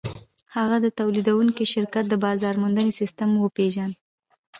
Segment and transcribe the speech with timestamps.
[0.55, 3.93] هغه د تولیدوونکي شرکت د بازار موندنې سیسټم وپېژند